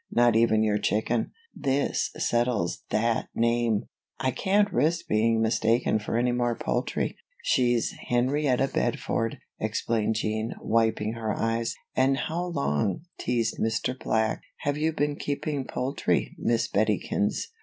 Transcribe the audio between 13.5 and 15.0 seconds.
Mr. Black, "have you